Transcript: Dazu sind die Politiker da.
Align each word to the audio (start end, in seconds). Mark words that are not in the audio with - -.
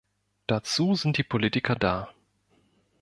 Dazu 0.47 0.95
sind 0.95 1.19
die 1.19 1.23
Politiker 1.23 1.75
da. 1.75 2.09